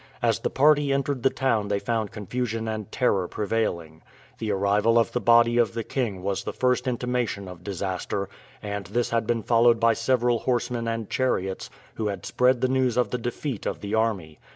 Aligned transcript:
As 0.23 0.39
the 0.39 0.49
party 0.49 0.91
entered 0.91 1.21
the 1.21 1.29
town 1.29 1.67
they 1.67 1.77
found 1.77 2.09
confusion 2.09 2.67
and 2.67 2.91
terror 2.91 3.27
prevailing. 3.27 4.01
The 4.39 4.51
arrival 4.51 4.97
of 4.97 5.11
the 5.11 5.21
body 5.21 5.59
of 5.59 5.75
the 5.75 5.83
king 5.83 6.23
was 6.23 6.43
the 6.43 6.53
first 6.53 6.87
intimation 6.87 7.47
of 7.47 7.63
disaster, 7.63 8.27
and 8.63 8.87
this 8.87 9.11
had 9.11 9.27
been 9.27 9.43
followed 9.43 9.79
by 9.79 9.93
several 9.93 10.39
horsemen 10.39 10.87
and 10.87 11.07
chariots, 11.07 11.69
who 11.97 12.07
had 12.07 12.25
spread 12.25 12.61
the 12.61 12.67
news 12.67 12.97
of 12.97 13.11
the 13.11 13.19
defeat 13.19 13.67
of 13.67 13.81
the 13.81 13.93
army. 13.93 14.39